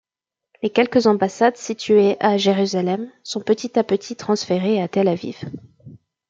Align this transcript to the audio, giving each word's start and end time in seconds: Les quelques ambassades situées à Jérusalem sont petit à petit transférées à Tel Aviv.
Les 0.63 0.71
quelques 0.71 1.05
ambassades 1.05 1.57
situées 1.57 2.17
à 2.21 2.35
Jérusalem 2.35 3.11
sont 3.21 3.39
petit 3.41 3.77
à 3.77 3.83
petit 3.83 4.15
transférées 4.15 4.81
à 4.81 4.87
Tel 4.87 5.07
Aviv. 5.07 5.37